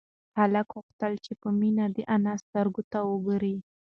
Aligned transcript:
هلک 0.37 0.67
غوښتل 0.75 1.13
چې 1.25 1.33
په 1.41 1.49
مينه 1.59 1.85
د 1.95 1.97
انا 2.15 2.33
سترگو 2.43 2.83
ته 2.91 2.99
وگوري. 3.09 3.55